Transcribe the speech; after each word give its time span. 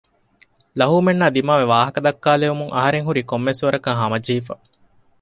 ލަހޫމެންނާ 0.79 1.25
ދިމާވެ 1.35 1.65
ވާހަކަދައްކާލެވުމުން 1.73 2.73
އަހަރެން 2.75 3.05
ހުރީ 3.07 3.21
ކޮންމެސްވަރަކަށް 3.31 3.99
ހަމަޖެހިފަ 4.01 4.53